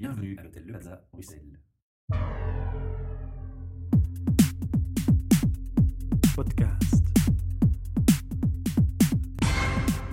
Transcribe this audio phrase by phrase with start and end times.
[0.00, 1.58] Bienvenue à l'hôtel Le Plaza, Bruxelles.
[6.36, 7.04] Podcast.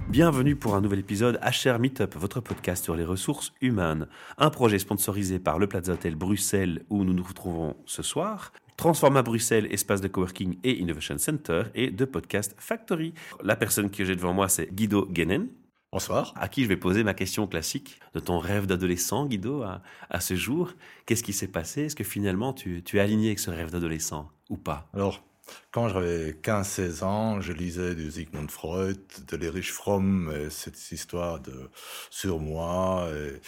[0.09, 4.07] Bienvenue pour un nouvel épisode HR Meetup, votre podcast sur les ressources humaines.
[4.39, 8.53] Un projet sponsorisé par le Plaza Hotel Bruxelles où nous nous retrouvons ce soir.
[8.77, 13.13] Transforma Bruxelles, espace de coworking et innovation center et de podcast Factory.
[13.43, 15.47] La personne que j'ai devant moi, c'est Guido Guénen.
[15.95, 16.33] Bonsoir.
[16.35, 20.19] À qui je vais poser ma question classique de ton rêve d'adolescent, Guido, à, à
[20.19, 20.73] ce jour.
[21.05, 21.83] Qu'est-ce qui s'est passé?
[21.83, 24.89] Est-ce que finalement tu, tu es aligné avec ce rêve d'adolescent ou pas?
[24.93, 25.23] Alors,
[25.71, 31.39] quand j'avais 15-16 ans, je lisais du Sigmund Freud, de l'Erich Fromm, et cette histoire
[31.39, 31.69] de
[32.09, 33.39] surmoi, et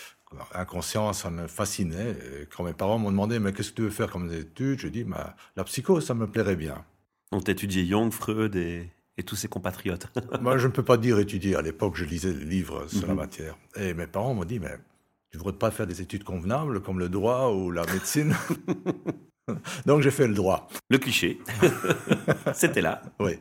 [0.53, 2.11] inconscient, ça me fascinait.
[2.11, 4.79] Et quand mes parents m'ont demandé, mais qu'est-ce que tu veux faire comme études?
[4.79, 6.85] J'ai dit, bah, la psycho, ça me plairait bien.
[7.33, 10.07] On t'a étudié Jung, Freud et, et tous ses compatriotes.
[10.41, 11.55] Moi, je ne peux pas dire étudier.
[11.55, 13.19] À l'époque, je lisais des livres sur la Mhm.
[13.19, 13.57] matière.
[13.75, 14.77] Et mes parents m'ont dit, mais
[15.31, 18.35] tu ne devrais pas faire des études convenables comme le droit ou la médecine.
[19.85, 20.67] Donc, j'ai fait le droit.
[20.89, 21.39] Le cliché,
[22.53, 23.01] c'était là.
[23.19, 23.39] Oui.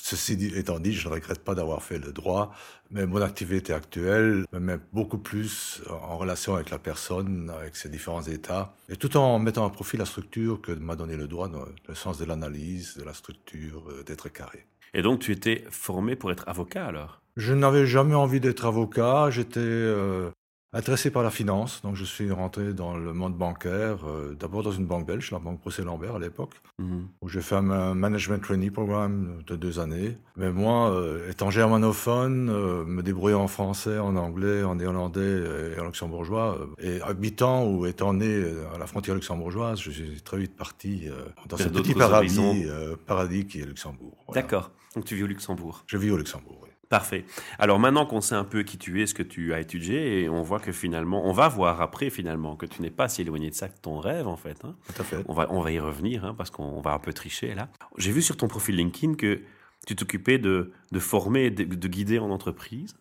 [0.00, 2.54] Ceci étant dit, je ne regrette pas d'avoir fait le droit,
[2.90, 7.88] mais mon activité actuelle me met beaucoup plus en relation avec la personne, avec ses
[7.88, 11.48] différents états, et tout en mettant à profit la structure que m'a donné le droit,
[11.48, 14.66] dans le sens de l'analyse, de la structure, euh, d'être carré.
[14.94, 17.20] Et donc tu étais formé pour être avocat alors?
[17.36, 20.30] Je n'avais jamais envie d'être avocat, j'étais euh,
[20.74, 24.70] intéressé par la finance, donc je suis rentré dans le monde bancaire, euh, d'abord dans
[24.72, 27.08] une banque belge, la banque Bruxelles-Lambert à l'époque, Mhm.
[27.22, 30.18] où j'ai fait un ma- management training programme de deux années.
[30.36, 35.80] Mais moi, euh, étant germanophone, euh, me débrouiller en français, en anglais, en néerlandais et
[35.80, 40.54] en luxembourgeois, et habitant ou étant né à la frontière luxembourgeoise, je suis très vite
[40.54, 41.08] parti
[41.48, 42.66] dans ce petit paradis,
[43.06, 44.16] paradis qui est Luxembourg.
[44.26, 44.42] Voilà.
[44.42, 45.82] D'accord, donc tu vis au Luxembourg.
[45.86, 46.67] Je vis au Luxembourg.
[46.88, 47.24] Parfait.
[47.58, 50.28] Alors maintenant qu'on sait un peu qui tu es, ce que tu as étudié, et
[50.28, 53.50] on voit que finalement, on va voir après finalement que tu n'es pas si éloigné
[53.50, 54.64] de ça que ton rêve en fait.
[54.64, 54.74] hein.
[54.94, 55.24] Tout à fait.
[55.28, 57.68] On va, on va y revenir hein, parce qu'on va un peu tricher là.
[57.98, 59.42] J'ai vu sur ton profil LinkedIn que
[59.86, 62.94] tu t'occupais de, de former, de, de guider en entreprise.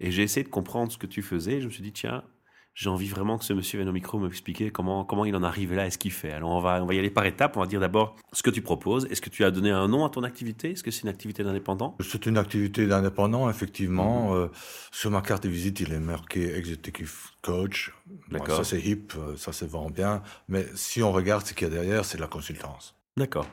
[0.00, 1.60] Et j'ai essayé de comprendre ce que tu faisais.
[1.60, 2.24] Je me suis dit, tiens,
[2.74, 5.74] j'ai envie vraiment que ce monsieur vienne au micro m'expliquer comment, comment il en arrive
[5.74, 6.32] là et ce qu'il fait.
[6.32, 7.56] Alors on va, on va y aller par étapes.
[7.56, 9.06] On va dire d'abord ce que tu proposes.
[9.06, 10.72] Est-ce que tu as donné un nom à ton activité?
[10.72, 11.96] Est-ce que c'est une activité d'indépendant?
[12.00, 14.30] C'est une activité d'indépendant, effectivement.
[14.30, 14.36] Mhm.
[14.36, 14.48] Euh,
[14.90, 17.92] sur ma carte de visite, il est marqué Executive Coach.
[18.06, 18.56] Bon, D'accord.
[18.56, 20.22] ça, c'est hip, euh, ça, se vend bien.
[20.48, 22.96] Mais si on regarde ce qu'il y a derrière, c'est de la consultance.
[23.16, 23.46] D'accord.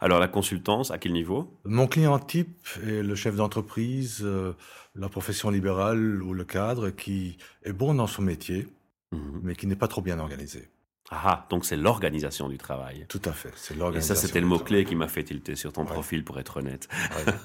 [0.00, 1.50] Alors la consultance, à quel niveau?
[1.64, 4.52] Mon client type est le chef d'entreprise, euh,
[4.94, 8.68] la profession libérale ou le cadre qui est bon dans son métier,
[9.12, 9.40] Mhm.
[9.42, 10.68] mais qui n'est pas trop bien organisé.
[11.10, 13.06] Ah, ah, donc c'est l'organisation du travail.
[13.08, 13.52] Tout à fait.
[13.54, 14.14] C'est Et l'organisation.
[14.16, 15.86] ça, c'était le mot-clé qui m'a fait tilter sur ton Ouais.
[15.92, 16.88] profil, pour être honnête.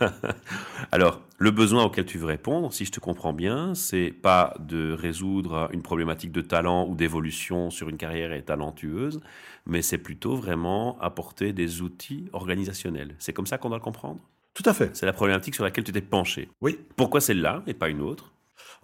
[0.01, 0.07] Ouais.
[0.91, 4.93] Alors, le besoin auquel tu veux répondre, si je te comprends bien, c'est pas de
[4.93, 9.21] résoudre une problématique de talent ou d'évolution sur une carrière et talentueuse,
[9.67, 13.15] mais c'est plutôt vraiment apporter des outils organisationnels.
[13.19, 14.19] C'est comme ça qu'on doit le comprendre?
[14.53, 14.95] Tout à fait.
[14.97, 16.49] C'est la problématique sur laquelle tu t'es penché.
[16.61, 16.79] Oui.
[16.95, 18.33] Pourquoi celle-là et pas une autre?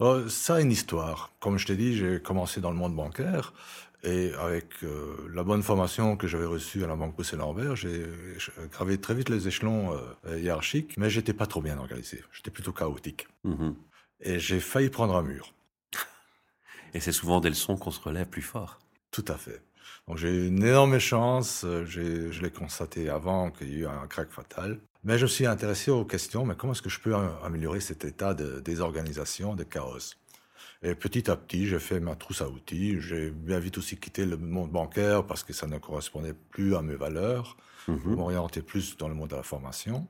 [0.00, 1.32] Alors, ça a une histoire.
[1.40, 3.52] Comme je t'ai dit, j'ai commencé dans le monde bancaire.
[4.04, 8.06] Et avec euh, la bonne formation que j'avais reçue à la Banque Bruxelles-Lambert, j'ai
[8.38, 9.92] j'ai gravé très vite les échelons
[10.26, 12.22] euh, hiérarchiques, mais j'étais pas trop bien organisé.
[12.32, 13.26] J'étais plutôt chaotique.
[13.44, 13.74] Mhm.
[14.20, 15.52] Et j'ai failli prendre un mur.
[16.94, 18.78] Et c'est souvent des leçons qu'on se relève plus fort.
[19.10, 19.60] Tout à fait.
[20.06, 21.62] Donc j'ai eu une énorme chance.
[21.64, 24.78] euh, Je l'ai constaté avant qu'il y ait eu un crack fatal.
[25.04, 27.80] Mais je me suis intéressé aux questions, mais comment est-ce que je peux euh, améliorer
[27.80, 30.14] cet état de désorganisation, de chaos?
[30.82, 33.00] Et petit à petit, j'ai fait ma trousse à outils.
[33.00, 36.82] J'ai bien vite aussi quitté le monde bancaire parce que ça ne correspondait plus à
[36.82, 37.56] mes valeurs.
[37.86, 38.16] Je Mhm.
[38.16, 40.06] m'orientais plus dans le monde de la formation.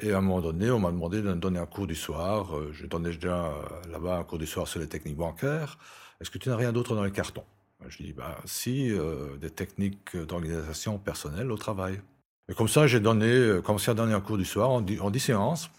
[0.00, 2.56] Et à un moment donné, on m'a demandé de donner un cours du soir.
[2.56, 5.78] Euh, Je donnais déjà euh, là-bas un cours du soir sur les techniques bancaires.
[6.20, 7.44] Est-ce que tu n'as rien d'autre dans les cartons
[7.88, 12.00] Je dis, bah, si, euh, des techniques d'organisation personnelle au travail.
[12.48, 15.00] Et comme ça, j'ai donné, euh, commencé à donner un cours du soir en dix,
[15.00, 15.70] en dix séances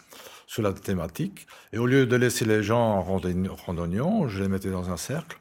[0.46, 1.46] sur la thématique.
[1.72, 5.38] Et au lieu de laisser les gens en randonnion, je les mettais dans un cercle.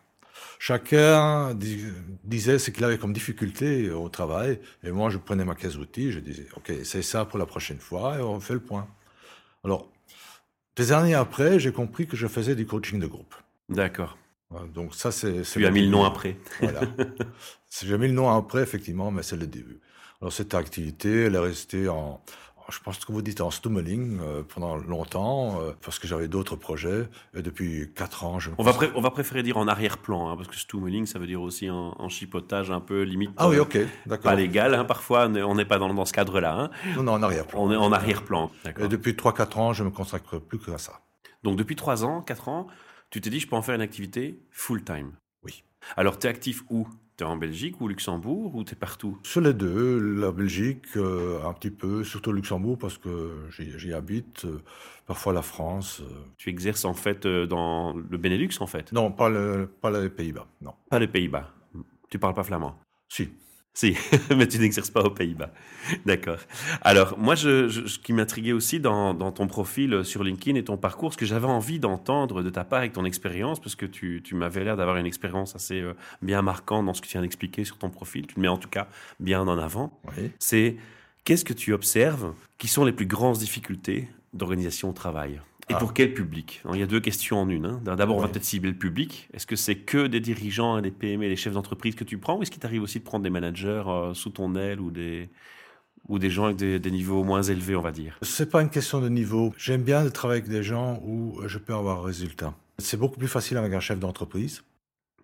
[0.59, 1.85] Chacun dis-
[2.23, 4.59] disait ce qu'il avait comme difficulté au travail.
[4.83, 7.79] Et moi, je prenais ma caisse d'outils, je disais, OK, c'est ça pour la prochaine
[7.79, 8.87] fois, et on fait le point.
[9.63, 9.87] Alors,
[10.75, 13.35] des années après, j'ai compris que je faisais du coaching de groupe.
[13.69, 14.17] D'accord.
[14.73, 15.41] Donc ça, c'est...
[15.41, 16.37] Tu as mis le nom après.
[16.61, 16.81] Voilà.
[17.69, 19.79] C'est- J'ai mis le nom après, effectivement, mais c'est le début.
[20.21, 22.21] Alors cette activité, elle est restée en,
[22.69, 26.55] je pense que vous dites en stummeling euh, pendant longtemps, euh, parce que j'avais d'autres
[26.55, 27.07] projets.
[27.35, 30.35] Et depuis quatre ans, je me On va, on va préférer dire en arrière-plan, hein,
[30.35, 33.29] parce que stummeling, ça veut dire aussi en, en chipotage un peu limite.
[33.37, 33.77] Ah oui, euh, ok,
[34.07, 34.23] d'accord.
[34.31, 36.59] Pas légal, hein, parfois, on n'est- pas dans, dans ce cadre-là.
[36.59, 36.69] hein.
[36.95, 37.61] Non, non, en arrière-plan.
[37.63, 38.51] On est en arrière-plan.
[38.79, 41.01] Et depuis 3-4 ans, je me consacre plus que à ça.
[41.43, 42.67] Donc depuis 3 ans, 4 ans,
[43.11, 45.11] tu t'es dit, je peux en faire une activité full-time?
[45.43, 45.63] Oui.
[45.95, 46.87] Alors, tu es actif où?
[47.17, 49.17] Tu es en Belgique ou Luxembourg ou tu es partout?
[49.23, 54.45] Sur les deux, la Belgique euh, un petit peu, surtout Luxembourg parce que j'y habite,
[54.45, 54.61] euh,
[55.07, 56.01] parfois la France.
[56.01, 56.23] euh.
[56.37, 58.93] Tu exerces en fait dans le Benelux en fait?
[58.93, 60.73] Non, pas, le, pas les Pays-Bas, non.
[60.91, 61.51] Pas les Pays-Bas.
[62.09, 62.77] Tu parles pas flamand?
[63.09, 63.29] Si.
[63.79, 63.95] Si,
[64.35, 65.51] mais tu n'exerces pas aux Pays-Bas.
[66.03, 66.39] D'accord.
[66.81, 70.57] Alors, moi, je, je- ce qui m'intriguait aussi dans, dans ton profil euh, sur LinkedIn
[70.57, 73.75] et ton parcours, ce que j'avais envie d'entendre de ta part avec ton expérience, parce
[73.75, 75.93] que tu, tu m'avais l'air d'avoir une expérience assez euh,
[76.23, 78.57] bien marquante dans ce que tu viens d'expliquer sur ton profil, tu le mets en
[78.57, 78.87] tout cas
[79.19, 80.31] bien en avant, Oui.
[80.39, 80.75] c'est
[81.23, 85.39] qu'est-ce que tu observes qui sont les plus grandes difficultés d'organisation au travail?
[85.69, 85.77] Et Ah.
[85.77, 86.61] pour quel public?
[86.63, 87.65] Alors, Il y a deux questions en une.
[87.65, 87.81] hein.
[87.83, 89.27] D'abord, on va peut-être cibler le public.
[89.33, 92.41] Est-ce que c'est que des dirigeants des PME, des chefs d'entreprise que tu prends ou
[92.41, 95.29] est-ce qu'il t'arrive aussi de prendre des managers euh, sous ton aile ou des,
[96.07, 98.17] ou des gens avec des, des niveaux moins élevés, on va dire?
[98.21, 99.53] C'est pas une question de niveau.
[99.57, 102.53] J'aime bien de travailler avec des gens où je peux avoir un résultat.
[102.79, 104.63] C'est beaucoup plus facile avec un chef d'entreprise.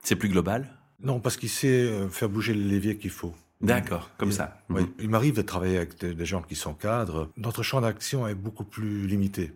[0.01, 0.67] C'est plus global?
[1.01, 3.33] Non, parce qu'il sait euh, faire bouger les leviers qu'il faut.
[3.61, 4.57] D'accord, comme Il- ça.
[4.67, 4.87] Mhm.
[4.99, 7.29] il m'arrive de travailler avec des, des gens qui sont cadres.
[7.37, 9.51] Notre champ d'action est beaucoup plus limité.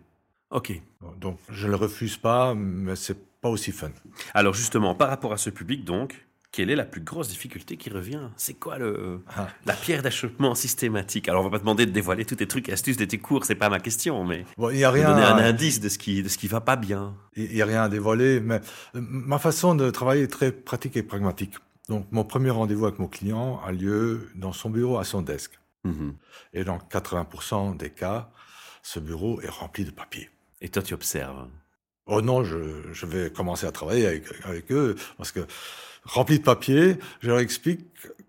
[0.50, 0.80] Ok.
[1.20, 3.90] Donc, je ne le refuse pas, mais c'est pas aussi fun.
[4.34, 7.90] Alors justement, par rapport à ce public, donc, quelle est la plus grosse difficulté qui
[7.90, 8.30] revient?
[8.36, 9.48] C'est quoi le, Ah.
[9.66, 11.28] la pierre d'achoppement systématique?
[11.28, 13.18] Alors, on va pas te demander de dévoiler tous tes trucs et astuces de tes
[13.18, 15.10] cours, c'est pas ma question, mais Bon, il n'y a rien.
[15.10, 17.14] donner un à- indice de ce qui de ce qui va pas bien.
[17.36, 18.60] Il n'y a rien à dévoiler, mais
[18.96, 21.54] euh, ma façon de travailler est très pratique et pragmatique.
[21.90, 25.52] Donc, mon premier rendez-vous avec mon client a lieu dans son bureau, à son desk.
[25.84, 26.14] Mhm.
[26.54, 28.30] Et dans 80% des cas,
[28.82, 30.30] ce bureau est rempli de papier.
[30.60, 31.46] Et toi, tu observes.
[32.06, 32.56] Oh non, je,
[32.92, 35.40] je vais commencer à travailler avec, avec eux, parce que
[36.04, 37.80] rempli de papier, je leur explique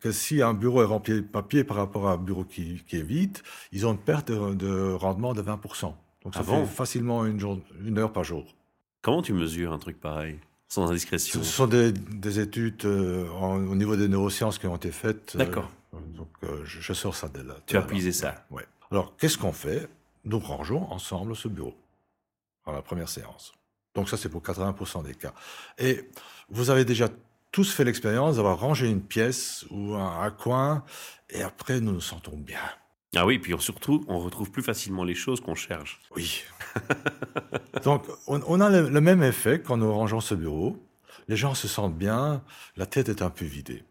[0.02, 2.98] que si un bureau est rempli de papier par rapport à un bureau qui, qui
[2.98, 3.38] est vide,
[3.72, 5.94] ils ont une perte de, de rendement de 20%.
[6.24, 8.54] Donc ça Ah fait facilement une, jour- une heure par jour.
[9.02, 10.38] Comment tu mesures un truc pareil?
[10.68, 11.42] Sans indiscrétion.
[11.42, 15.32] Ce sont des, des études euh, en- au niveau des neurosciences qui ont été faites.
[15.36, 15.72] euh, D'accord.
[15.94, 17.56] donc euh, je, je sors ça de là.
[17.66, 18.46] Tu as puisé ça.
[18.52, 18.66] Ouais.
[18.92, 19.88] Alors qu'est-ce qu'on fait?
[20.26, 21.74] Nous rangeons ensemble ce bureau
[22.72, 23.54] la première séance.
[23.96, 25.34] Donc ça c'est pour 80% des cas.
[25.78, 26.10] Et
[26.50, 27.10] vous avez déjà
[27.52, 30.84] tous fait l'expérience d'avoir rangé une pièce ou un, un coin
[31.30, 32.62] et après nous nous sentons bien.
[33.16, 36.00] Ah oui, puis surtout, on retrouve plus facilement les choses qu'on cherche.
[36.16, 36.44] Oui.
[37.84, 40.78] Donc, on, on a le, le même effet quand nous rangeons ce bureau.
[41.28, 42.44] Les gens se sentent bien,
[42.76, 43.84] la tête est un peu vidée.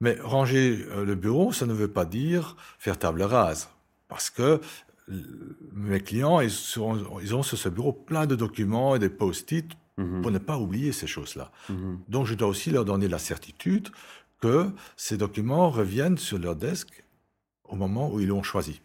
[0.00, 3.70] Mais ranger euh, le bureau, ça ne veut pas dire faire table rase.
[4.08, 4.60] Parce que
[5.72, 9.68] mes clients, ils, sont- ils ont sur ce bureau plein de documents et des post-it
[9.98, 10.22] Mhm.
[10.22, 11.52] pour ne pas oublier ces choses-là.
[11.68, 11.98] Mhm.
[12.08, 13.90] Donc, je dois aussi leur donner la certitude
[14.40, 17.04] que ces documents reviennent sur leur desk
[17.64, 18.80] au moment où ils l'ont choisi.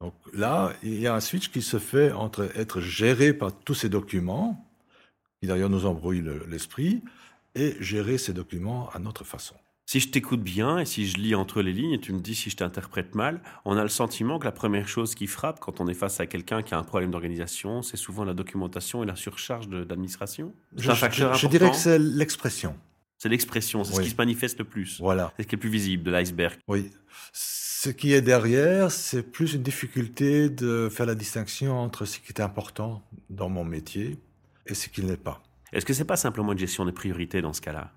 [0.00, 3.74] Donc là, il y a un switch qui se fait entre être géré par tous
[3.74, 4.66] ces documents,
[5.40, 7.02] qui d'ailleurs nous embrouillent le- l'esprit,
[7.54, 9.54] et gérer ces documents à notre façon.
[9.94, 12.34] Si je t'écoute bien et si je lis entre les lignes et tu me dis
[12.34, 15.80] si je t'interprète mal, on a le sentiment que la première chose qui frappe quand
[15.80, 19.06] on est face à quelqu'un qui a un problème d'organisation, c'est souvent la documentation et
[19.06, 20.52] la surcharge d'administration.
[20.76, 21.48] Je, un facteur je- je important.
[21.48, 22.76] dirais que c'est l'expression.
[23.18, 24.98] C'est l'expression, c'est ce qui se manifeste le plus.
[25.00, 25.32] Voilà.
[25.36, 26.58] C'est ce qui est le plus visible de l'iceberg.
[26.66, 26.90] Oui.
[27.32, 32.32] Ce qui est derrière, c'est plus une difficulté de faire la distinction entre ce qui
[32.32, 33.00] est important
[33.30, 34.18] dans mon métier
[34.66, 35.40] et ce qui ne l'est pas.
[35.72, 37.92] Est-ce que c'est pas simplement une gestion des priorités dans ce cas-là?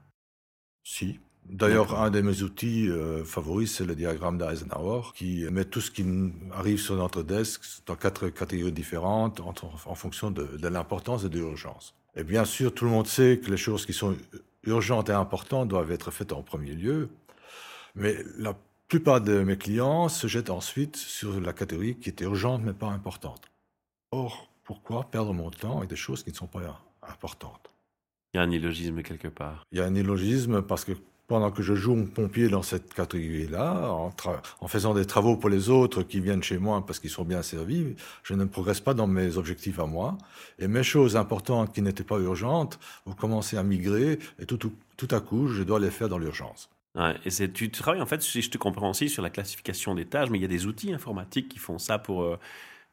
[0.84, 1.20] Si.
[1.50, 5.92] D'ailleurs, un de mes outils euh, favoris, c'est le diagramme d'Eisenhower, qui met tout ce
[5.92, 6.06] qui
[6.52, 9.54] arrive sur notre desk dans quatre catégories différentes en,
[9.86, 11.96] en fonction de, de l'importance et de l'urgence.
[12.16, 14.18] Et bien sûr, tout le monde sait que les choses qui sont
[14.64, 17.10] urgentes et importantes doivent être faites en premier lieu,
[17.96, 18.54] mais la
[18.88, 22.88] plupart de mes clients se jettent ensuite sur la catégorie qui est urgente mais pas
[22.88, 23.42] importante.
[24.12, 27.72] Or, pourquoi perdre mon temps avec des choses qui ne sont pas importantes?
[28.34, 29.64] Il y a un illogisme quelque part.
[29.72, 30.94] il y a un illogisme parce que
[31.28, 35.70] pendant que je joue mon pompier dans cette catégorie-là, en, faisant des travaux pour les
[35.70, 39.08] autres qui viennent chez moi parce qu'ils sont bien servis, je ne progresse pas dans
[39.08, 40.18] mes objectifs à moi.
[40.58, 44.60] Et mes choses importantes qui n'étaient pas urgentes vont commencer à migrer et tout,
[45.12, 46.70] à coup, je dois les faire dans l'urgence.
[47.26, 50.30] Et tu travailles en fait, si je te comprends aussi, sur la classification des tâches,
[50.30, 52.24] mais il y a des outils informatiques qui font ça pour.
[52.24, 52.40] euh,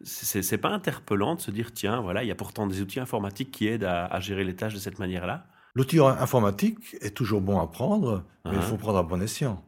[0.03, 3.53] c'est, pas interpellant de se dire, tiens, voilà, il y a pourtant des outils informatiques
[3.53, 5.47] qui aident à, à gérer les tâches de cette manière-là.
[5.75, 8.63] L'outil informatique est toujours bon à prendre, mais il Uh-huh.
[8.63, 9.65] faut prendre à bon escient.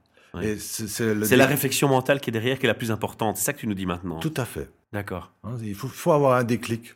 [0.58, 3.38] C'est, la réflexion mentale qui est derrière qui est la plus importante.
[3.38, 4.18] C'est ça que tu nous dis maintenant.
[4.20, 4.70] Tout à fait.
[4.92, 5.32] D'accord.
[5.44, 6.94] Hein, il faut, faut avoir un déclic.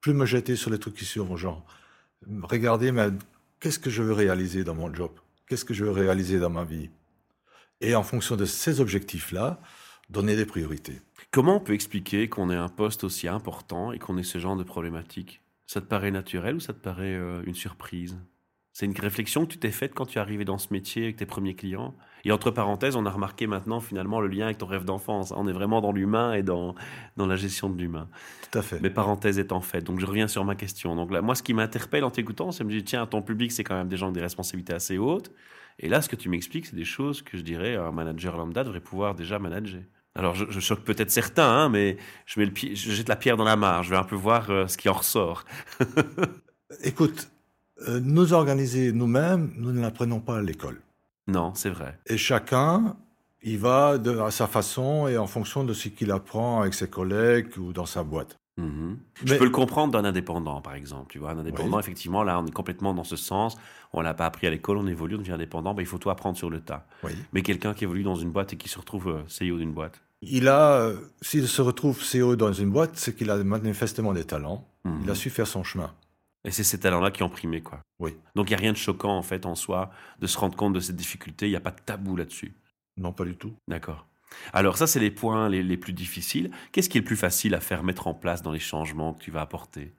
[0.00, 1.64] Plus me jeter sur les trucs qui sont urgents.
[2.42, 3.08] Regardez, mais
[3.60, 5.10] qu'est-ce que je veux réaliser dans mon job?
[5.48, 6.90] Qu'est-ce que je veux réaliser dans ma vie?
[7.80, 9.60] Et en fonction de ces objectifs-là,
[10.10, 11.00] donner des priorités.
[11.30, 14.56] Comment on peut expliquer qu'on ait un poste aussi important et qu'on ait ce genre
[14.56, 15.40] de problématique?
[15.66, 18.16] Ça te paraît naturel ou ça te paraît euh, une surprise?
[18.72, 21.16] C'est une réflexion que tu t'es faite quand tu es arrivé dans ce métier avec
[21.16, 21.94] tes premiers clients.
[22.24, 25.32] Et entre parenthèses, on a remarqué maintenant finalement le lien avec ton rêve d'enfance.
[25.36, 26.74] On est vraiment dans l'humain et dans,
[27.18, 28.08] dans la gestion de l'humain.
[28.50, 28.80] Tout à fait.
[28.80, 30.96] Mais parenthèse étant faite, donc je reviens sur ma question.
[30.96, 33.64] Donc là, moi, ce qui m'interpelle en t'écoutant, c'est me dire, tiens, ton public, c'est
[33.64, 35.32] quand même des gens avec des responsabilités assez hautes.
[35.78, 38.64] Et là, ce que tu m'expliques, c'est des choses que je dirais un manager lambda
[38.64, 39.82] devrait pouvoir déjà manager.
[40.14, 43.16] Alors, je, je choque peut-être certains, hein, mais je, mets le pied, je jette la
[43.16, 43.82] pierre dans la mare.
[43.82, 45.44] Je vais un peu voir euh, ce qui en ressort.
[46.84, 47.31] Écoute,
[47.88, 50.80] euh, nous organiser nous-mêmes, nous ne l'apprenons pas à l'école.
[51.28, 51.98] Non, c'est vrai.
[52.06, 52.96] Et chacun,
[53.42, 56.88] il va de, à sa façon et en fonction de ce qu'il apprend avec ses
[56.88, 58.36] collègues ou dans sa boîte.
[58.58, 58.98] Mhm.
[59.24, 61.06] Je Mais- peux le comprendre d'un indépendant, par exemple.
[61.10, 61.80] Tu vois, un indépendant, Oui.
[61.80, 63.56] effectivement, là, on est complètement dans ce sens.
[63.94, 65.72] On l'a pas appris à l'école, on évolue, on devient indépendant.
[65.74, 66.86] Ben, il faut tout apprendre sur le tas.
[67.02, 67.12] Oui.
[67.32, 70.00] Mais quelqu'un qui évolue dans une boîte et qui se retrouve euh, CEO d'une boîte.
[70.20, 74.24] Il a, euh, s'il se retrouve CEO dans une boîte, c'est qu'il a manifestement des
[74.24, 74.66] talents.
[74.84, 75.00] Mhm.
[75.04, 75.90] Il a su faire son chemin.
[76.44, 77.80] Et c'est ces talents-là qui ont primé, quoi.
[78.00, 78.16] Oui.
[78.34, 80.72] Donc, il n'y a rien de choquant, en fait, en soi, de se rendre compte
[80.72, 81.46] de cette difficulté.
[81.46, 82.54] Il n'y a pas de tabou là-dessus.
[82.96, 83.54] Non, pas du tout.
[83.68, 84.06] D'accord.
[84.52, 86.50] Alors, ça, c'est les points les, les plus difficiles.
[86.72, 89.22] Qu'est-ce qui est le plus facile à faire mettre en place dans les changements que
[89.22, 89.94] tu vas apporter?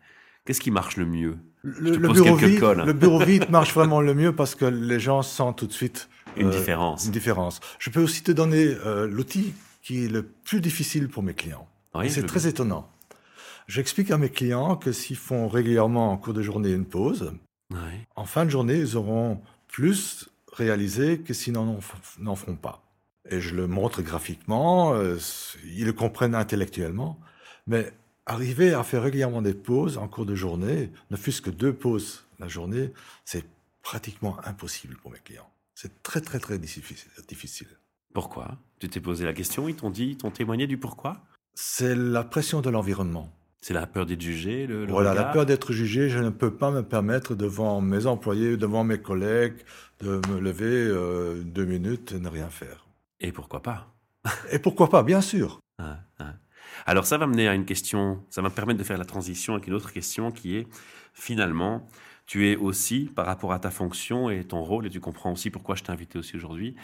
[0.46, 1.38] Qu'est-ce qui marche le mieux?
[1.62, 4.66] Le, te le pose bureau vide, le bureau vide marche vraiment le mieux parce que
[4.66, 7.06] les gens sentent tout de suite Une euh, différence.
[7.06, 7.62] une différence.
[7.80, 11.70] Je peux aussi te donner euh, l'outil qui est le plus difficile pour mes clients.
[11.96, 12.90] Oui, c'est très étonnant.
[13.68, 17.34] J'explique à mes clients que s'ils font régulièrement en cours de journée une pause,
[17.72, 18.08] Ouais.
[18.16, 21.80] en fin de journée, ils auront plus réalisé que s'ils n'en
[22.36, 22.84] feront pas.
[23.30, 25.18] Et je le montre graphiquement, euh,
[25.66, 27.20] ils le comprennent intellectuellement,
[27.66, 27.92] mais
[28.26, 32.26] arriver à faire régulièrement des pauses en cours de journée, ne fût-ce que deux pauses
[32.40, 32.92] la journée,
[33.26, 33.46] c'est
[33.82, 35.50] pratiquement impossible pour mes clients.
[35.74, 36.98] C'est très très très difficile.
[37.28, 37.68] difficile.
[38.14, 38.58] Pourquoi?
[38.80, 41.22] Tu t'es posé la question, ils t'ont dit, ils t'ont témoigné du pourquoi?
[41.56, 43.32] C'est la pression de l'environnement.
[43.64, 46.54] C'est la peur d'être jugé, le, le Voilà, la peur d'être jugé, je ne peux
[46.54, 49.56] pas me permettre devant mes employés, devant mes collègues,
[50.02, 52.86] de me lever euh, deux minutes et ne rien faire.
[53.22, 53.88] Et pourquoi pas
[54.52, 55.62] Et pourquoi pas, bien sûr.
[55.80, 56.34] Hein, hein.
[56.86, 59.54] Alors ça va mener à une question, ça va me permettre de faire la transition
[59.54, 60.68] avec une autre question qui est
[61.14, 61.88] finalement,
[62.26, 65.50] tu es aussi par rapport à ta fonction et ton rôle, et tu comprends aussi
[65.50, 66.76] pourquoi je t'ai invité aussi aujourd'hui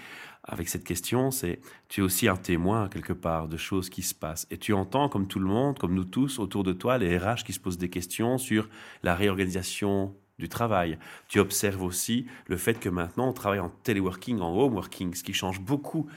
[0.44, 4.16] avec cette question, c'est tu es aussi un témoin quelque part de choses qui se
[4.16, 7.18] passent et tu entends comme tout le monde, comme nous tous autour de toi, les
[7.18, 8.70] RH qui se posent des questions sur
[9.04, 10.98] la réorganisation du travail.
[11.28, 15.24] Tu observes aussi le fait que maintenant on travaille en téléworking, en home working, ce
[15.24, 16.08] qui change beaucoup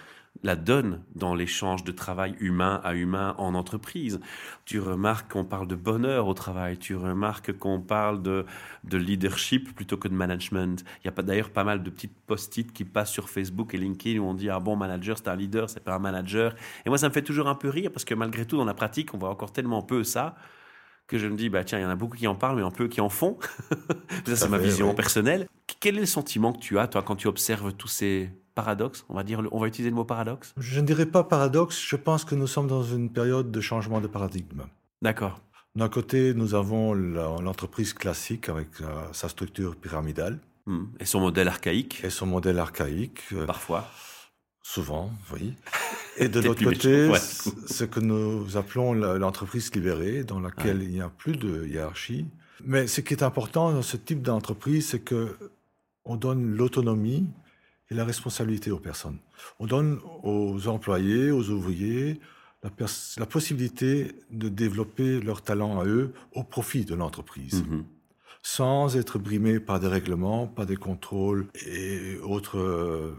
[0.42, 4.20] la donne dans l'échange de travail humain à humain en entreprise.
[4.64, 8.44] Tu remarques qu'on parle de bonheur au travail, tu remarques qu'on parle de,
[8.84, 10.84] de leadership plutôt que de management.
[11.02, 14.20] Il y a d'ailleurs pas mal de petites post-it qui passent sur Facebook et LinkedIn
[14.20, 16.54] où on dit ah bon manager c'est un leader, c'est pas un manager.
[16.84, 18.74] Et moi ça me fait toujours un peu rire parce que malgré tout dans la
[18.74, 20.34] pratique on voit encore tellement peu ça
[21.12, 22.62] que je me dis bah tiens il y en a beaucoup qui en parlent mais
[22.62, 23.38] un peu qui en font.
[24.26, 25.46] ça c'est ma fait, vision personnelle.
[25.80, 29.04] Quel est le sentiment que tu as toi quand tu observes tous ces paradoxes?
[29.08, 30.54] On va dire on va utiliser le mot paradoxe.
[30.56, 34.00] Je ne dirais pas paradoxe, je pense que nous sommes dans une période de changement
[34.00, 34.62] de paradigme.
[35.02, 35.40] D'accord.
[35.74, 40.84] D'un côté, nous avons l'entreprise classique avec euh, sa structure pyramidale Hmm.
[41.00, 43.88] Et son modèle archaïque, et son modèle archaïque, euh, parfois.
[44.62, 45.54] Souvent, oui.
[46.18, 47.18] Et de l'autre côté, ouais.
[47.18, 52.26] ce que nous appelons l'entreprise libérée, dans laquelle il n'y a plus de hiérarchie.
[52.64, 55.36] Mais ce qui est important dans ce type d'entreprise, c'est que
[56.04, 57.26] on donne l'autonomie
[57.90, 59.18] et la responsabilité aux personnes.
[59.58, 62.20] On donne aux employés, aux ouvriers,
[62.62, 67.84] la, possibilité de développer leurs talents à eux au profit de l'entreprise Mhm.
[68.42, 73.14] sans être brimés par des règlements, par des contrôles et autres euh,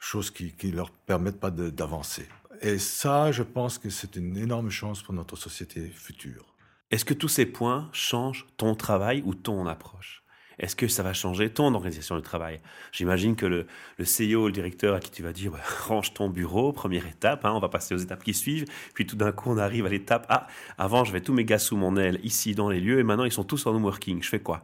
[0.00, 2.28] choses qui ne leur permettent pas d'avancer.
[2.60, 6.54] Et ça, je pense que c'est une énorme chance pour notre société future.
[6.90, 10.23] Est-ce que tous ces points changent ton travail ou ton approche?
[10.58, 12.60] Est-ce que ça va changer ton organisation du travail?
[12.92, 13.66] J'imagine que le,
[13.98, 17.44] le CEO, le directeur à qui tu vas dire Ouais, range ton bureau, première étape,
[17.44, 18.66] hein, on va passer aux étapes qui suivent.
[18.94, 20.46] Puis tout d'un coup, on arrive à l'étape Ah,
[20.78, 23.24] avant, je vais tous mes gars sous mon aile, ici dans les lieux, et maintenant,
[23.24, 24.22] ils sont tous en home working.
[24.22, 24.62] Je fais quoi?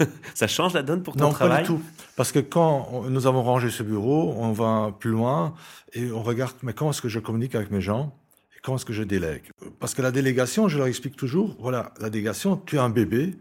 [0.34, 1.82] Ça change la donne pour ton non, travail pas du tout.
[2.16, 5.54] Parce que quand nous avons rangé ce bureau, on va plus loin
[5.92, 8.14] et on regarde, mais comment est-ce que je communique avec mes gens
[8.56, 9.50] et comment est-ce que je délègue?
[9.80, 13.34] Parce que la délégation, je leur explique toujours, voilà, la délégation, tu as un bébé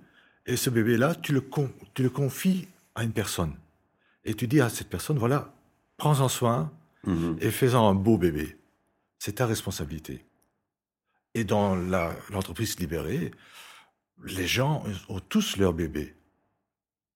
[0.45, 3.55] et ce bébé-là, tu le, con- tu le confies à une personne.
[4.23, 5.53] Et tu dis à cette personne, voilà,
[5.97, 6.71] prends-en soin
[7.05, 7.37] Mhm.
[7.39, 8.57] et fais-en un beau bébé.
[9.19, 10.25] C'est ta responsabilité.
[11.35, 11.75] Et dans
[12.31, 13.31] l'entreprise libérée,
[14.23, 16.15] les gens ont tous leur bébé,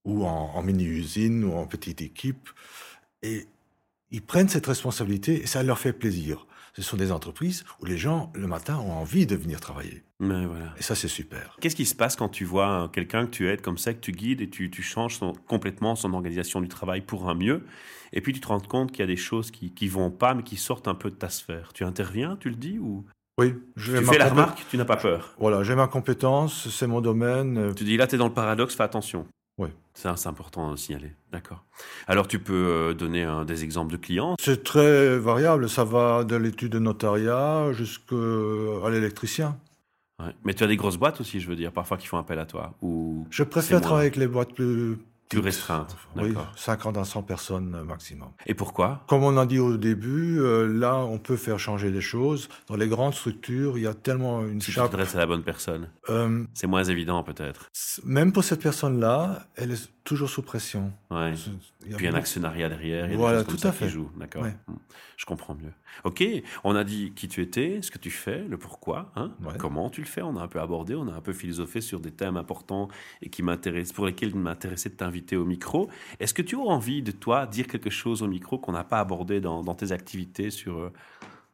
[0.05, 2.50] ou en, en mini-usine, ou en petite équipe.
[3.24, 3.48] Et
[4.12, 6.45] ils prennent cette responsabilité et ça leur fait plaisir.
[6.75, 10.03] Ce sont des entreprises où les gens, le matin, ont envie de venir travailler.
[10.19, 10.73] Mais voilà.
[10.77, 11.55] Et ça, c'est super.
[11.61, 14.11] Qu'est-ce qui se passe quand tu vois quelqu'un que tu aides comme ça, que tu
[14.11, 17.65] guides et tu, tu changes son- complètement son organisation du travail pour un mieux?
[18.13, 20.33] Et puis tu te rends compte qu'il y a des choses qui ne vont pas,
[20.33, 21.71] mais qui sortent un peu de ta sphère.
[21.73, 23.05] Tu interviens, tu le dis ou?
[23.39, 25.33] Oui, je tu fais la remarque, tu n'as pas peur?
[25.39, 27.57] Voilà, j'ai ma compétence, c'est mon domaine.
[27.57, 29.25] euh, Tu dis là, tu es dans le paradoxe, fais attention.
[29.59, 29.69] Oui.
[29.93, 31.11] Ça, c'est important de signaler.
[31.31, 31.63] D'accord.
[32.07, 34.35] Alors, tu peux euh, donner un- des exemples de clients?
[34.39, 38.15] C'est très variable, ça va de l'étude de notariat jusqu'à
[38.89, 39.57] l'électricien.
[40.19, 40.33] Ouais.
[40.43, 42.45] Mais tu as des grosses boîtes aussi, je veux dire, parfois qui font appel à
[42.45, 42.73] toi.
[42.81, 44.97] Ou Je préfère travailler avec les boîtes plus,
[45.29, 45.45] Plus petites.
[45.57, 46.51] restreintes, Oui, d'accord.
[46.55, 48.29] 50 à 100 personnes euh, maximum.
[48.48, 49.03] Et pourquoi?
[49.07, 52.50] Comme on a dit au début, euh, là, on peut faire changer les choses.
[52.67, 54.89] Dans les grandes structures, il y a tellement une Si tu chape.
[54.89, 55.89] t'adresses à la bonne personne.
[56.09, 57.69] Euh, C'est moins évident, peut-être.
[58.03, 60.91] même pour cette personne-là, elle est toujours sous pression.
[61.12, 61.33] Ouais.
[61.86, 63.88] Il y a Puis un actionnariat derrière, il y a Voilà, tout à fait.
[63.88, 64.09] jouent.
[64.17, 64.41] D'accord.
[64.41, 64.55] Ouais.
[64.67, 64.75] Hmm.
[65.17, 65.71] Je comprends mieux.
[66.05, 66.24] Ok,
[66.63, 69.53] on a dit qui tu étais, ce que tu fais, le pourquoi, hein, Ouais.
[69.59, 70.21] comment tu le fais?
[70.21, 72.88] On a un peu abordé, on a un peu philosophé sur des thèmes importants
[73.21, 75.89] et qui m'intéressent, pour lesquels il m'intéressait de t'inviter au micro.
[76.19, 78.99] Est-ce que tu as envie de toi dire quelque chose au micro qu'on n'a pas
[78.99, 80.91] abordé dans, dans tes activités sur euh,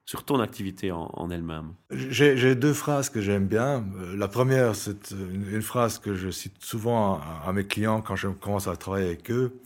[0.06, 1.74] sur ton activité en, en elle-même?
[1.92, 3.84] J'ai deux phrases que j'aime bien.
[3.98, 8.02] Euh, La première, c'est une, une phrase que je cite souvent à, à mes clients
[8.02, 9.62] quand je commence à travailler avec eux.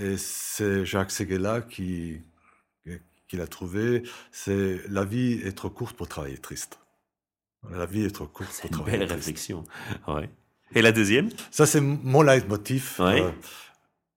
[0.00, 2.20] Et c'est Jacques Seguela qui,
[3.28, 4.02] qui l'a trouvé.
[4.32, 6.78] C'est la vie est trop courte pour travailler triste.
[7.70, 9.26] La vie est trop courte C'est pour une travailler belle triste.
[9.26, 9.64] réflexion.
[10.08, 10.30] Ouais.
[10.74, 12.96] Et la deuxième Ça, c'est mon leitmotiv.
[12.98, 13.22] Ouais.
[13.22, 13.30] Euh,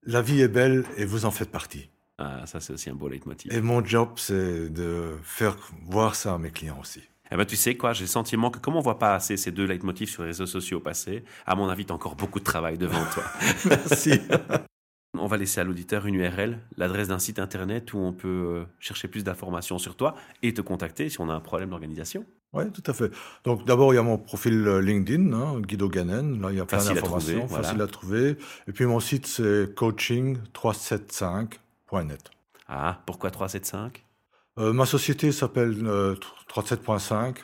[0.05, 1.89] la vie est belle et vous en faites partie.
[2.17, 3.51] ah, Ça, c'est aussi un beau leitmotiv.
[3.53, 5.55] Et mon job, c'est de faire
[5.85, 7.01] voir ça à mes clients aussi.
[7.31, 9.51] Eh ben, tu sais quoi, j'ai le sentiment que comme on voit pas assez ces
[9.51, 12.43] deux leitmotifs sur les réseaux sociaux passer, à mon avis, tu as encore beaucoup de
[12.43, 13.23] travail devant toi.
[13.65, 14.19] Merci.
[15.17, 18.65] On va laisser à l'auditeur une URL, l'adresse d'un site internet où on peut euh,
[18.79, 22.25] chercher plus d'informations sur toi et te contacter si on a un problème d'organisation.
[22.53, 23.09] Oui, tout à fait.
[23.43, 26.39] Donc d'abord, il y a mon profil euh, LinkedIn, hein, Guido Gannen.
[26.41, 27.63] Là, il y a plein d'informations, voilà.
[27.63, 28.37] facile à trouver.
[28.67, 32.29] Et puis mon site, c'est coaching375.net.
[32.67, 33.91] Ah, pourquoi 375
[34.59, 36.15] Euh, ma société s'appelle euh,
[36.53, 37.37] 37.5.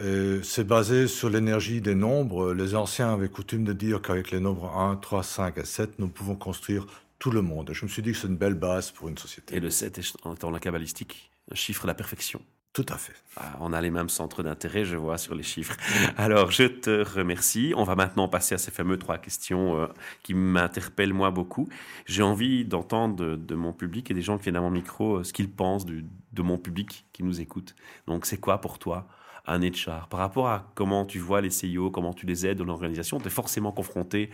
[0.00, 2.52] Et C'est basé sur l'énergie des nombres.
[2.52, 6.08] Les anciens avaient coutume de dire qu'avec les nombres 1, 3, 5 et 7, nous
[6.08, 6.86] pouvons construire
[7.18, 7.70] tout le monde.
[7.70, 9.56] Et je me suis dit que c'est une belle base pour une société.
[9.56, 12.40] Et le 7 est dans la cabalistique, un chiffre de la perfection.
[12.74, 13.14] Tout à fait.
[13.36, 15.76] Ah, on a les mêmes centres d'intérêt, je vois, sur les chiffres.
[16.16, 17.72] Alors, je te remercie.
[17.76, 19.86] On va maintenant passer à ces fameux trois questions euh,
[20.22, 21.68] qui m'interpellent, moi, beaucoup.
[22.06, 25.16] J'ai envie d'entendre de, de mon public et des gens qui viennent à mon micro
[25.16, 27.74] euh, ce qu'ils pensent du- de mon public qui nous écoute.
[28.06, 29.08] Donc, c'est quoi pour toi
[29.46, 32.64] un HR Par rapport à comment tu vois les CIO, comment tu les aides dans
[32.64, 34.30] l'organisation, tu es forcément confronté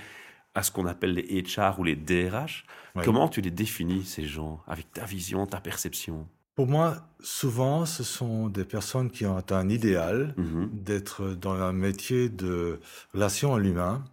[0.55, 2.66] à ce qu'on appelle les HR ou les DRH.
[2.94, 3.05] Ouais.
[3.05, 6.29] Comment tu les définis, ces gens, avec ta vision, ta perception?
[6.55, 10.71] Pour moi, souvent, ce sont des personnes qui ont un idéal Mhm.
[10.73, 12.81] d'être dans un métier de
[13.12, 14.05] relation à l'humain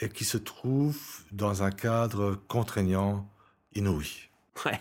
[0.00, 3.28] et qui se trouvent dans un cadre contraignant
[3.74, 4.30] inouï.
[4.64, 4.80] Ouais.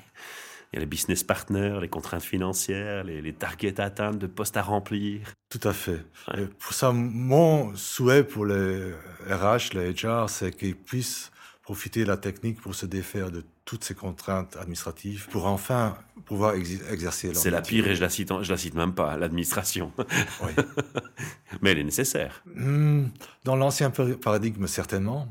[0.72, 4.28] Il y a les business partners, les contraintes financières, les, les targets à atteindre, de
[4.28, 5.22] postes à remplir.
[5.50, 6.06] Tout à fait.
[6.30, 6.44] Ouais.
[6.44, 8.92] Et pour ça, mon souhait pour les
[9.30, 11.32] RH, les HR, c'est qu'ils puissent
[11.62, 16.54] profiter de la technique pour se défaire de toutes ces contraintes administratives, pour enfin pouvoir
[16.56, 19.92] exercer leur C'est la pire et je la cite, je la cite même pas, l'administration.
[19.98, 20.52] Oui.
[21.62, 22.44] Mais elle est nécessaire.
[22.56, 23.08] Hmm,
[23.44, 25.28] Dans l'ancien par- paradigme, certainement.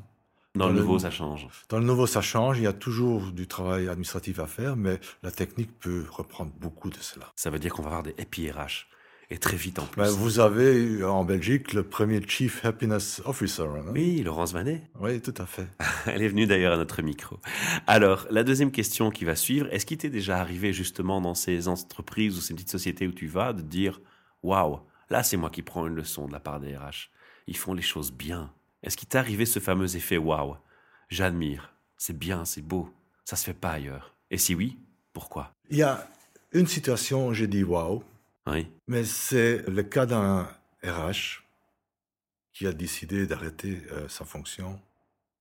[0.56, 1.48] Dans le Dans le- nouveau, ça change.
[1.68, 2.58] Dans le nouveau, ça change.
[2.58, 6.90] Il y a toujours du travail administratif à faire, mais la technique peut reprendre beaucoup
[6.90, 7.32] de cela.
[7.34, 8.86] Ça veut dire qu'on va avoir des happy RH.
[9.30, 10.00] Et très vite en plus.
[10.02, 13.62] Ben, vous avez eu en Belgique le premier Chief Happiness Officer.
[13.62, 14.82] hein Oui, Laurence Vanet.
[15.00, 15.66] Oui, tout à fait.
[16.06, 17.38] Elle est venue d'ailleurs à notre micro.
[17.86, 21.68] Alors, la deuxième question qui va suivre, est-ce qu'il t'est déjà arrivé justement dans ces
[21.68, 24.00] entreprises ou ces petites sociétés où tu vas de dire
[24.42, 27.10] Waouh, là c'est moi qui prends une leçon de la part des RH.
[27.46, 28.52] Ils font les choses bien.
[28.82, 30.56] Est-ce qu'il t'est arrivé ce fameux effet Waouh
[31.08, 31.72] J'admire.
[31.96, 32.90] C'est bien, c'est beau.
[33.24, 34.14] Ça se fait pas ailleurs.
[34.30, 34.78] Et si oui,
[35.14, 35.52] pourquoi?
[35.70, 36.06] Il y a
[36.52, 38.02] une situation où j'ai dit waouh,
[38.46, 38.66] Oui.
[38.86, 40.48] mais c'est le cas d'un
[40.84, 41.42] RH
[42.52, 44.80] qui a décidé d'arrêter euh, sa fonction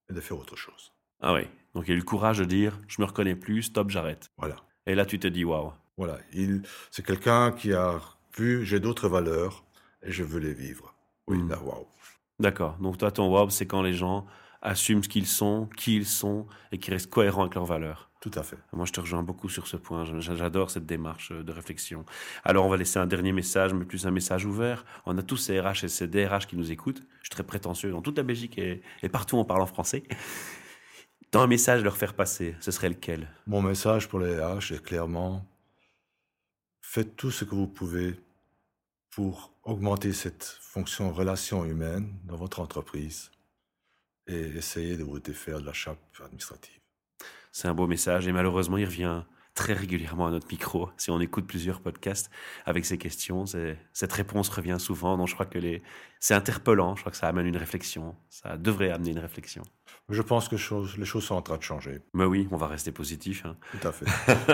[0.10, 0.94] et de faire autre chose.
[1.22, 1.42] Ah oui.
[1.76, 4.32] Donc il a eu le courage de dire Je me reconnais plus, stop, j'arrête.
[4.38, 4.56] Voilà.
[4.86, 5.74] Et là tu te dis Waouh.
[5.98, 6.18] Voilà.
[6.34, 8.00] Il, c'est quelqu'un qui a
[8.38, 9.64] vu j'ai d'autres valeurs
[10.02, 10.96] et je veux les vivre.
[11.28, 11.50] Oui, Mm.
[11.50, 11.88] là, waouh.
[12.40, 12.78] D'accord.
[12.80, 14.26] Donc toi, ton wow, c'est quand les gens
[14.62, 18.10] assument ce qu'ils sont, qui ils sont, et qui restent cohérents avec leurs valeurs.
[18.24, 18.56] Tout à fait.
[18.72, 20.06] Moi, je te rejoins beaucoup sur ce point.
[20.22, 22.06] J'adore cette démarche euh, de réflexion.
[22.46, 24.86] Alors, on va laisser un dernier message, mais plus un message ouvert.
[25.06, 27.04] On a tous ces RH et ces DRH qui nous écoutent.
[27.20, 30.04] Je suis très prétentieux dans toute la Belgique et, et partout en français.
[31.34, 33.28] Dans un message à leur faire passer, ce serait lequel?
[33.46, 35.46] Mon message pour les RH est clairement
[36.80, 38.16] faites tout ce que vous pouvez
[39.10, 43.32] pour augmenter cette fonction relation humaine dans votre entreprise
[44.28, 46.83] et essayez de vous défaire de la chape administrative.
[47.54, 49.22] C'est un beau message et malheureusement, il revient
[49.54, 50.90] très régulièrement à notre micro.
[50.98, 52.32] Si on écoute plusieurs podcasts
[52.66, 53.46] avec ces questions,
[53.94, 55.18] cette réponse revient souvent.
[55.18, 55.84] Donc je crois que les...
[56.20, 56.96] c'est interpellant.
[56.96, 58.16] Je crois que ça amène une réflexion.
[58.32, 59.62] Ça devrait amener une réflexion.
[60.10, 60.56] Je pense que
[60.98, 62.02] les choses sont en train de changer.
[62.16, 63.46] Mais oui, on va rester positif.
[63.46, 63.56] Hein.
[63.72, 64.06] Tout à fait.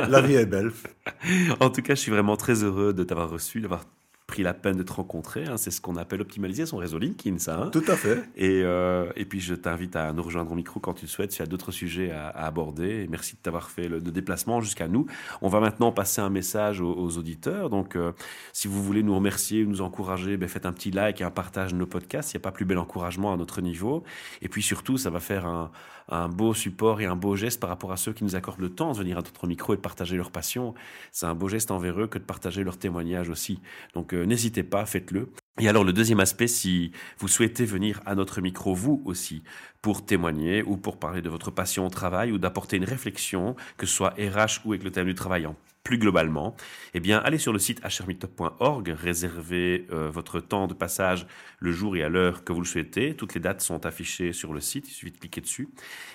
[0.10, 0.72] La vie est belle.
[1.62, 3.86] en tout cas, je suis vraiment très heureux de t'avoir reçu, d'avoir
[4.30, 5.46] pris la peine de te rencontrer.
[5.46, 5.58] Hein.
[5.58, 7.60] C'est ce qu'on appelle optimaliser son réseau LinkedIn, ça.
[7.60, 7.70] Hein.
[7.72, 8.24] Tout à fait.
[8.36, 11.32] Et, euh, et puis, je t'invite à nous rejoindre au micro quand tu le souhaites,
[11.32, 13.08] s'il y a d'autres sujets à, aborder.
[13.10, 15.08] merci de t'avoir fait le, déplacement jusqu'à nous.
[15.42, 17.72] On va maintenant passer un message aux, auditeurs.
[17.72, 18.12] Donc, euh,
[18.54, 21.32] si vous voulez nous remercier ou nous encourager, ben, faites un petit like et un
[21.32, 22.32] partage de nos podcasts.
[22.34, 24.04] Il n'y a pas plus bel encouragement à notre niveau.
[24.44, 25.72] Et puis, surtout, ça va faire un,
[26.10, 28.70] un beau support et un beau geste par rapport à ceux qui nous accordent le
[28.70, 30.74] temps de venir à notre micro et de partager leur passion.
[31.12, 33.60] C'est un beau geste envers eux que de partager leur témoignage aussi.
[33.94, 35.30] Donc euh, n'hésitez pas, faites-le.
[35.60, 39.44] Et alors le deuxième aspect, si vous souhaitez venir à notre micro, vous aussi,
[39.82, 43.86] pour témoigner ou pour parler de votre passion au travail ou d'apporter une réflexion, que
[43.86, 45.48] ce soit RH ou avec le thème du travail
[45.84, 46.56] plus globalement,
[46.94, 51.26] eh bien, allez sur le site hrmeetup.org, réservez euh, votre temps de passage
[51.60, 53.16] le jour et à l'heure que vous le souhaitez.
[53.16, 55.70] Toutes les dates sont affichées sur le site, il suffit de cliquer dessus.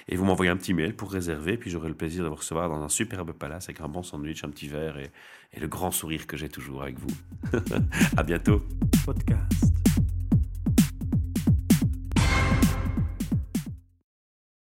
[0.09, 2.69] Et vous m'envoyez un petit mail pour réserver, puis j'aurai le plaisir de vous recevoir
[2.69, 5.11] dans un superbe palace avec un bon sandwich, un petit verre et,
[5.53, 7.59] et le grand sourire que j'ai toujours avec vous.
[8.17, 8.63] à bientôt.
[9.05, 10.04] Podcast.